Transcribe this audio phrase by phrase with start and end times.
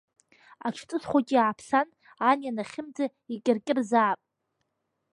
[0.67, 1.87] Аҽҵыс хәыҷ иааԥсан,
[2.29, 4.19] ан ианахьымӡа, икьыркьырзаап.